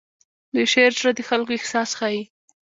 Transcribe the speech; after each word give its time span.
د 0.55 0.55
شاعر 0.71 0.93
زړه 0.99 1.11
د 1.15 1.19
خلکو 1.29 1.55
احساس 1.57 1.89
ښيي. 1.99 2.21